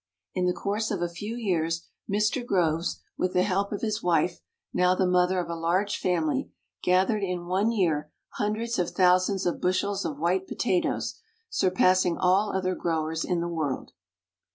In 0.33 0.47
the 0.47 0.51
course 0.53 0.89
of 0.89 1.03
a 1.03 1.07
few 1.07 1.35
years 1.35 1.85
Mr. 2.09 2.43
Groves, 2.43 3.01
with 3.19 3.33
the 3.33 3.43
help 3.43 3.71
of 3.71 3.81
his 3.81 3.97
w 3.99 4.17
T 4.17 4.23
ife, 4.33 4.39
now 4.73 4.95
the 4.95 5.05
mother 5.05 5.37
of 5.39 5.47
a 5.47 5.53
large 5.55 5.99
family, 5.99 6.49
gathered 6.81 7.21
in 7.21 7.45
one 7.45 7.71
year 7.71 8.11
hundreds 8.29 8.79
of 8.79 8.89
thousands 8.89 9.45
of 9.45 9.61
bushels 9.61 10.03
of 10.03 10.17
white 10.17 10.47
potatoes, 10.47 11.21
surpassing 11.51 12.17
all 12.17 12.51
other 12.51 12.73
growers 12.73 13.23
in 13.23 13.41
the 13.41 13.47
world. 13.47 13.91